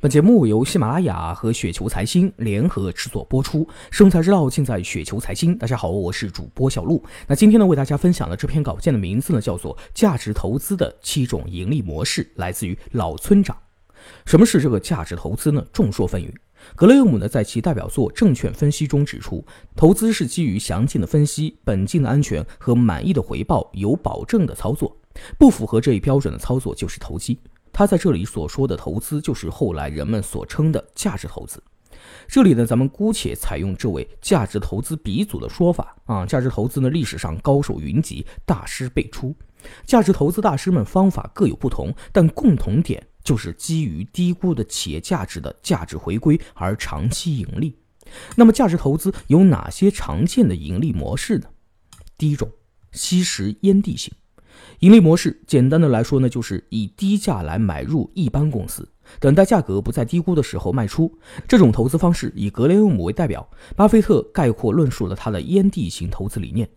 [0.00, 5.58] 本节目由喜马拉雅和雪球财经联合制作播出，生财之道尽在雪球财经。
[5.58, 7.02] 大家好，我是主播小璐。
[7.26, 13.56] 那今天呢，为大家分享的这篇稿件的名字呢，叫做《价值投资的七种盈利模式》，来自于老村长。
[14.24, 15.66] 什么是这个价值投资呢？
[15.72, 16.32] 众说纷纭。
[16.76, 19.44] 格雷厄姆呢，在其代表作《证券分析》中指出，
[19.74, 24.96] 投资是基于详尽的分析、本金的安全和满意的回报有保证的操作，
[25.36, 27.40] 不符合这一标准的操作就是投机。
[27.78, 31.62] 他在这里所说的投资，就是后来人们所称的价值投资。
[32.26, 39.32] 这里呢，咱们姑且采用这位价值投资鼻祖的说法啊，价值投资呢，历史上高手云集，大师辈出。
[39.86, 47.78] 价值投资大师们方法各有不同，但共同点就是基于低估的企业价值的价值回归而长期盈利。
[48.34, 51.44] 那么，价值投资有哪些常见的盈利模式呢？
[52.16, 52.50] 第一种，
[52.90, 54.12] 吸食烟蒂型。
[54.80, 61.12] 盈利模式简单的来说呢，就是以低价来买入一般公司，等待价格不再低估的时候卖出。
[61.46, 66.68] 这种投资方式以格雷厄姆为代表，巴菲特概括论述了他的烟蒂型投资理念。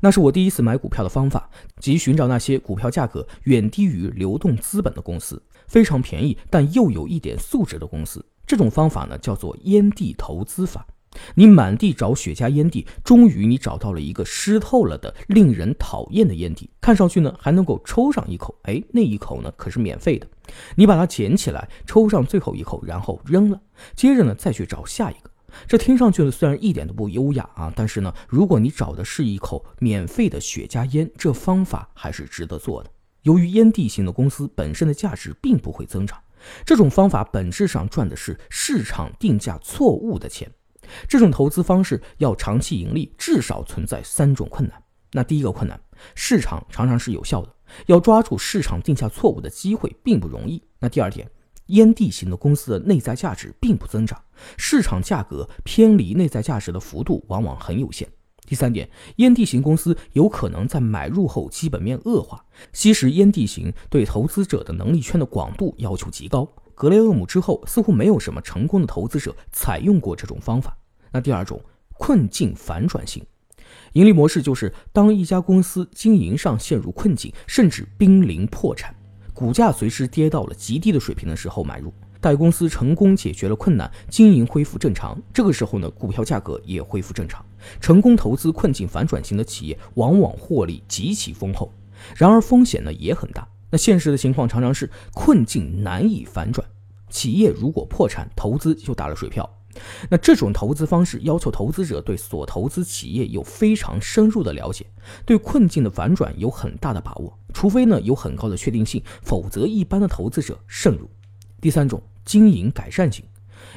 [0.00, 1.48] 那是我第一次买股票的方法，
[1.80, 8.24] 即寻找那些股票价格远低于流动资本的公司，非常便宜但又有一点素质的公司。
[8.46, 10.86] 这种方法呢，叫做烟蒂投资法。
[11.34, 20.26] 你满地找雪茄烟蒂，终于你找到了一个湿透了的、令人讨厌的烟蒂，看上去呢还能够抽上一口，哎，那一口呢可是免费的。
[20.76, 23.60] 你把它捡起来，抽上最后一口，然后扔了。
[23.94, 25.30] 接着呢再去找下一个。
[25.66, 32.90] 这听上去呢虽然一点都不优雅啊，但是呢如果你找的是一口免费的雪茄烟，这方法还是值得做的。
[33.22, 36.18] 由于烟蒂型的公司本身的价值并不会增长，
[36.64, 40.50] 这种方法本质上赚的是市场定价错误的钱。
[41.08, 44.82] 这种投资方式要长期盈利，至少存在三种困难。
[45.12, 45.80] 那第一个困难，
[46.14, 47.54] 市场常常是有效的，
[47.86, 50.62] 要抓住市场定价错误的机会并不容易。
[50.78, 51.30] 那第二点，
[51.66, 54.20] 烟蒂型的公司的内在价值并不增长，
[54.56, 58.06] 市场价格偏离内在价值的幅度往往很有限。
[58.46, 62.42] 第三点，烟蒂型公司有可能在买入后基本面恶化。
[62.72, 66.50] 吸食烟蒂型对投资者的能力圈的广度要求极高。
[66.78, 70.78] 格雷厄姆之后，似乎没有什么成功的投资者采用过这种方法。
[71.10, 71.60] 那第二种
[71.94, 73.20] 困境反转型
[73.94, 78.94] 盈利模式，就是当一家公司经营上陷入困境，甚至濒临破产，
[79.34, 87.44] 股价随时跌到了极低的水平的时候买入，待公司成功解决了困难，经营恢复正常，这个时候呢，股票价格也恢复正常。
[87.80, 91.72] 成功投资困境反转型的企业，往往获利极其丰厚，
[92.14, 93.44] 然而风险呢也很大。
[93.70, 96.66] 那现实的情况常常是困境难以反转，
[97.10, 99.48] 企业如果破产，投资就打了水漂。
[100.08, 104.84] 那这种投资方式要求投资者对所投资企业有非常深入的了解，
[105.24, 107.38] 对困境的反转有很大的把握。
[107.52, 111.08] 除非呢有很高的确定性，否则一般的投资者慎入。
[111.60, 113.24] 第三种经营改善型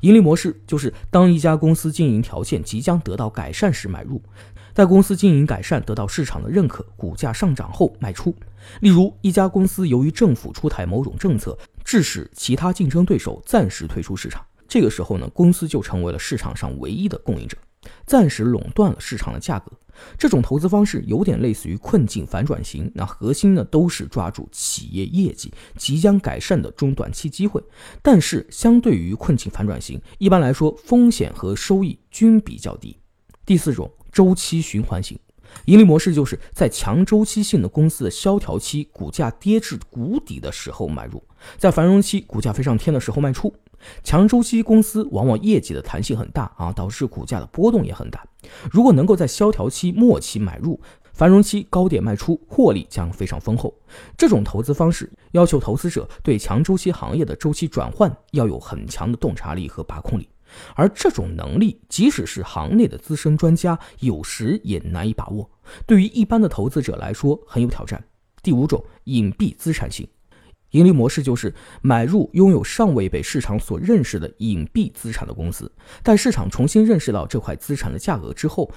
[0.00, 4.22] 盈利模式，就是当一家公司经营条件即将得到改善时买入。
[4.74, 8.32] 在公司经营改善得到市场的认可，股价上涨后卖出。
[8.80, 17.56] 例如，一家公司由于政府出台某种政策，致使其他竞争对手暂时退出市场，这个时候呢，公司就成为了市场上唯一的供应者，
[18.08, 19.70] 暂时垄断了市场的价格。
[20.16, 27.62] 这种投资方式有点类似于困境反转型，那核心呢都是抓住企业业绩即将改善的中短期机会。
[28.02, 32.96] 但是，相对于困境反转型，一般来说风险和收益均比较低。
[33.46, 33.88] 第四种。
[34.10, 35.16] 周期循环型
[35.66, 41.22] 盈利模式，就是在强周期性的公司的萧条期，股价跌至谷底的时候买入；
[41.56, 43.54] 在繁荣期，股价飞上天的时候卖出。
[44.02, 48.24] 强周期公司往往业绩的弹性很大啊，导致股价的波动也很大。
[48.70, 50.80] 如果能够在萧条期末期买入，
[51.12, 53.74] 繁荣期高点卖出，获利将非常丰厚。
[54.16, 60.28] 这种投资方式要求投资者对强周期行业的周期转换要有很强的洞察力和把控力。
[60.74, 65.50] 而这种能力，即使是行内的资深专家，有时也难以把握。
[65.86, 68.02] 对于一般的投资者来说，很有挑战。
[68.42, 70.08] 第五种隐蔽资产型
[70.70, 75.70] 盈利模式，就是买入拥有尚未被市场所认识的隐蔽资产的公司，
[76.02, 78.70] 待市场重新认识到这块资产的价格之后，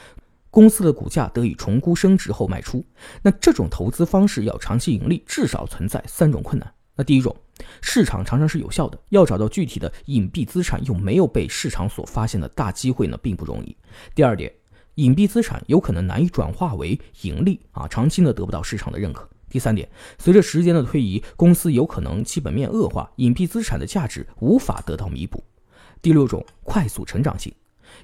[0.49, 2.85] 公司的股价得以重估升值后卖出。
[3.21, 6.73] 那这种投资方式要长期盈利，至少存在三种困难。
[6.95, 7.35] 那第一种。
[7.79, 13.77] 市场常常是有效的，要找到具体的隐蔽资产又没有被市场所发现的大机会呢，并不容易。
[14.15, 14.51] 第二点，
[14.95, 19.29] 隐蔽资产有可能难以转化为盈利啊，长期呢得不到市场的认可。
[19.51, 19.88] 第三点，
[20.18, 25.44] 随着时间的推移，公司有可能基本面恶化，隐蔽资产的价值无法得到弥补。
[26.01, 27.53] 第六种，快速成长型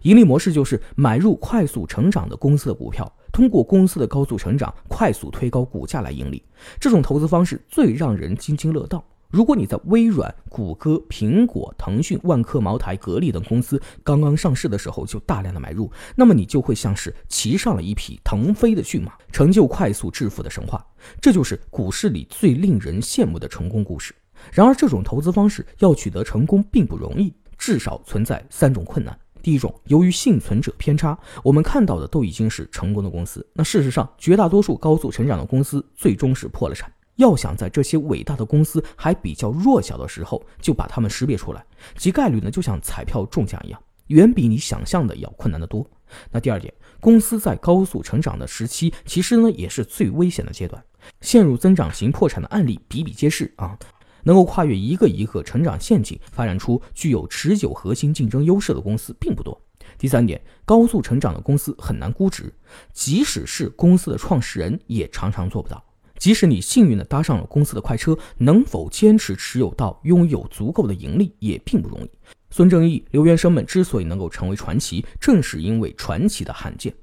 [0.02, 6.44] 盈利模式就是买入快速成长的公司的股票，通过公司的高速成长，快速推高股价来盈利。
[6.80, 9.04] 这种投资方式最让人津津乐道。
[9.30, 20.86] 如果你在微软、谷歌、苹果、腾讯、万科、茅台、格力等公司刚刚上市的时候就大量的买入，那么你就会像是骑上了一匹腾飞的骏马，成就快速致富的神话。
[21.20, 24.16] 这就是股市里最令人羡慕的成功故事。
[24.52, 29.18] 然而，这种投资方式要取得成功并不容易，至少存在三种困难。
[29.42, 36.92] 第一种，由于幸存者偏差，我们看到的都已经是成功的公司，那事实上，绝大多数高速成长的公司最终是破了产。
[37.18, 41.64] 要想在这些伟大的公司还比较弱小的时候就把它们识别出来，
[41.98, 45.88] 其概率呢就像彩票中奖一样，远比你想象的要困难得多。
[46.32, 50.84] 那第二点，公司在高速成长的时期，其实呢也是最危险的阶段，
[51.22, 53.78] 陷入增长型破产的案例比比皆是啊。
[54.24, 59.60] 能够跨越一个一个成长陷阱，发展出具有持久核心竞争优势的公司并不多。
[59.98, 62.54] 第三点，高速成长的公司很难估值，
[62.92, 65.82] 即使是公司的创始人也常常做不到。
[66.18, 72.10] 即使你幸运地搭上了公司的快车，能否坚持持有到拥有足够的盈利也并不容易。
[72.50, 76.94] 孙正义、刘元生们之所以能够成为传奇，正是因为传奇的罕见。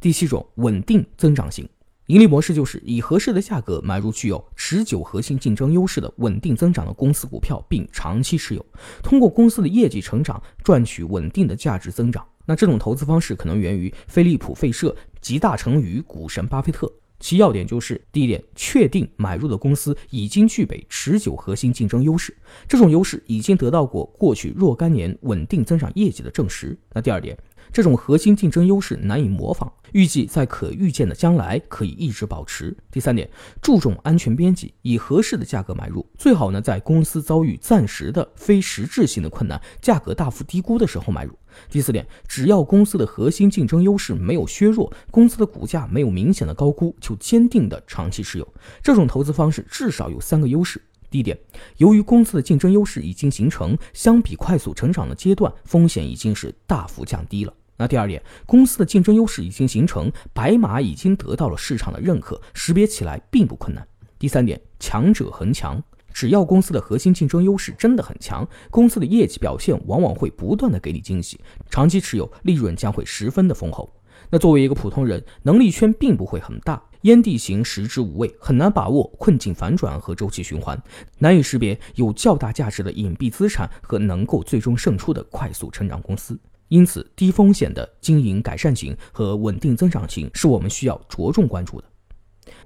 [0.00, 1.68] 第七种，稳定增长型
[2.06, 8.64] 盈利模式就是以合适的价格买入具有持久核心竞争优势的稳定增长的公司股票，并长期持有，
[9.02, 12.26] 通过公司的业绩成长赚取稳定的价值增长。
[12.46, 16.90] 那这种投资方式可能源于飞利浦、费舍、集大成与股神巴菲特。
[17.20, 22.36] 其要点就是：第一点，确定买入的公司已经具备持久核心竞争优势，
[22.68, 26.76] 这种优势已经得到过过去若干年稳定增长业绩的证实。
[26.92, 27.36] 那第二点，
[27.72, 32.76] 这种核心竞争优势难以模仿，预计在可预见的将来可以一直保持。
[32.90, 33.28] 第三点，
[33.60, 41.32] 注重安全边际，以合适的价格买入，最好呢在公司遭遇暂时的非实质性的困难，价格大幅低估的时候买入。
[41.70, 48.46] 第四点，只要公司的核心竞争优势没有削弱，公司的股价没有明显的高估，就坚定的长期持有。
[48.82, 51.38] 这种投资方式至少有三个优势：第一点，
[51.78, 57.54] 由于公司的竞争优势已经形成，相比快速成长的阶段，风险已经是大幅降低了。
[57.76, 63.86] 那第二点，公司的竞争优势已经形成，白马已经得到了市场的认可，识别起来并不困难。
[64.18, 65.82] 第三点，强者恒强。
[66.18, 71.38] 只要公司的核心竞争优势真的很强，公司的业绩表现往往会不断的给你惊喜，
[71.70, 73.88] 长期持有利润将会十分的丰厚。
[74.28, 80.76] 那作为一个普通人，能力圈并不会很大，烟蒂型食之无味，很难把握困境反转和周期循环，
[81.18, 86.36] 难以识别有较大价值的隐蔽资产和能够最终胜出的快速成长公司。
[86.66, 91.84] 因此，低风险的经营改善型和稳定增长型是我们需要着重关注的。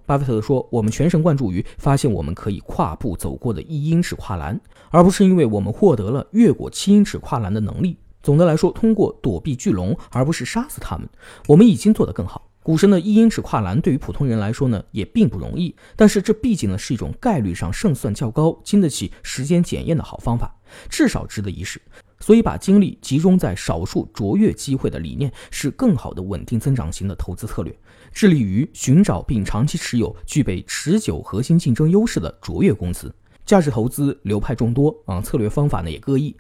[0.05, 4.61] 巴菲特说：“我们全神贯注于发现我们可以跨步走过的一英尺跨栏，
[4.91, 7.97] 而不是因为我们获得了越过七英尺跨栏的能力。
[8.23, 11.09] 总的来说，通过躲避巨龙，而不是杀死他们，
[11.49, 12.49] 我们已经做得更好。
[12.63, 15.75] 股神的一英尺跨栏对于普通人来说呢，也并不容易。
[15.97, 20.55] 但是这毕竟呢是一种概率上胜算较高、经得起时间检验的好方法，
[20.89, 21.81] 至少值得一试。
[22.21, 27.77] 所以，把精力集中在少数卓越机会的理念，是更好的稳定增长型的投资策略。
[28.13, 33.15] 致力于寻找并长期持有具备持久核心竞争优势的卓越公司，
[33.45, 36.37] 价值投资流派众多啊，策略方法呢也各异。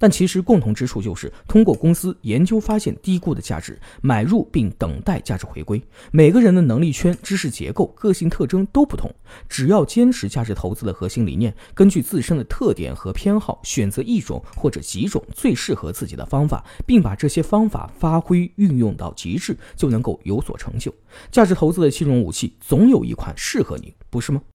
[0.00, 5.80] 但其实共同之处就是通过公司研究发现低估的价值，买入并等待价值回归。
[6.10, 9.14] 每个人的能力圈、知识结构、个性特征都不同，
[9.46, 20.90] 只要坚持价值投资的核心理念，根据自身的特点和偏好，选择一种或者几种最适合自己的方法，并把这些方法发挥运用到极致，就能够有所成就。
[21.30, 24.40] 价值投资的七种武器，总有一款适合你，不是吗？